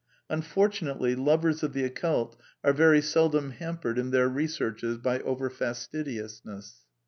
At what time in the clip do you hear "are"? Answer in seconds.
2.63-2.73